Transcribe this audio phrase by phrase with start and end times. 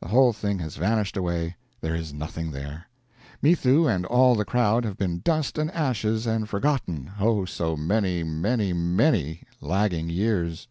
[0.00, 2.88] the whole thing has vanished away, there is nothing there;
[3.42, 8.22] Mithoo and all the crowd have been dust and ashes and forgotten, oh, so many,
[8.24, 10.66] many, many lagging years!